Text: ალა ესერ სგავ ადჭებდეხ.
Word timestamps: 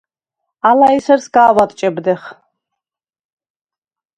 ალა 0.69 0.87
ესერ 0.93 1.21
სგავ 1.25 1.61
ადჭებდეხ. 1.65 2.27